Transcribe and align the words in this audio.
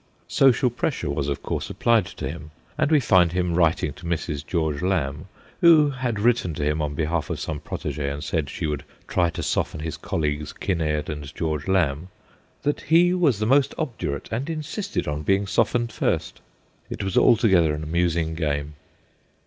Social 0.27 0.71
pressure 0.71 1.11
was 1.11 1.27
of 1.27 1.43
course 1.43 1.69
applied 1.69 2.07
to 2.07 2.27
him, 2.27 2.49
and 2.75 2.89
we 2.89 2.99
find 2.99 3.33
him 3.33 3.53
writing 3.53 3.93
to 3.93 4.07
Mrs. 4.07 4.43
George 4.43 4.81
Lamb, 4.81 5.27
who 5.59 5.91
had 5.91 6.19
written 6.19 6.55
to 6.55 6.63
him 6.63 6.81
on 6.81 6.95
behalf 6.95 7.29
of 7.29 7.39
some 7.39 7.59
protege, 7.59 8.09
and 8.09 8.23
said 8.23 8.49
she 8.49 8.65
would' 8.65 8.83
try 9.07 9.29
to 9.29 9.43
soften' 9.43 9.79
his 9.81 9.97
colleagues, 9.97 10.53
Kinnaird 10.53 11.07
and 11.07 11.31
George 11.35 11.67
Lamb, 11.67 12.07
that 12.63 12.81
he 12.81 13.13
was 13.13 13.37
the 13.37 13.45
most 13.45 13.75
obdurate, 13.77 14.27
and 14.31 14.49
insisted 14.49 15.07
on 15.07 15.21
being 15.21 15.45
softened 15.45 15.91
first. 15.91 16.41
It 16.89 17.03
was 17.03 17.15
altogether 17.15 17.75
an 17.75 17.83
amusing 17.83 18.33
game. 18.33 18.73